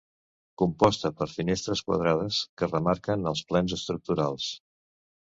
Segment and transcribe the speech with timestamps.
[0.59, 4.49] Composta per finestres quadrades, que remarquen els plens estructurals.